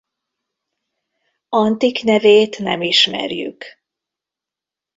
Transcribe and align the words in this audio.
Antik 1.49 2.03
nevét 2.03 2.59
nem 2.59 2.81
ismerjük. 2.81 3.65